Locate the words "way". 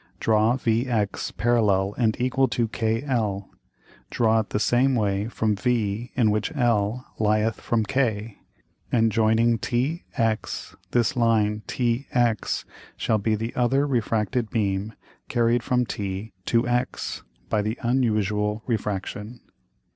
4.95-5.27